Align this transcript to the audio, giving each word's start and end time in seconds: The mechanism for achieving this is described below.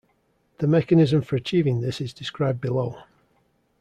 The 0.57 0.65
mechanism 0.65 1.21
for 1.21 1.35
achieving 1.35 1.81
this 1.81 2.01
is 2.01 2.11
described 2.11 2.59
below. 2.59 3.03